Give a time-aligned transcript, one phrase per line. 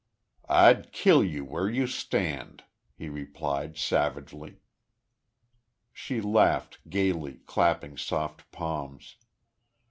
[0.49, 2.63] "I'd kill you where you stand!"
[2.95, 4.57] he replied, savagely.
[5.93, 9.17] She laughed, gaily, clapping soft palms.